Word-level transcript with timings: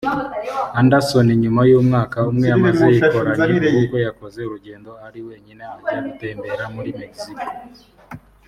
Anderson 0.79 1.27
nyuma 1.43 1.61
y’umwaka 1.69 2.17
umwe 2.29 2.47
amaze 2.57 2.85
yikoranye 2.93 3.57
ubukwe 3.69 3.97
yakoze 4.07 4.39
urugendo 4.43 4.91
ari 5.07 5.19
wenyine 5.27 5.63
ajya 5.75 5.97
gutembera 6.05 6.63
muri 6.75 6.89
Mexico 7.01 7.45